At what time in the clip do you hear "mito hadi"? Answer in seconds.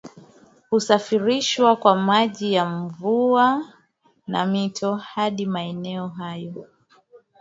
4.45-5.45